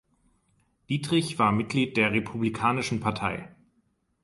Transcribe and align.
Dietrich 0.89 1.37
war 1.37 1.51
Mitglied 1.51 1.95
der 1.95 2.11
Republikanischen 2.11 2.99
Partei. 3.01 3.53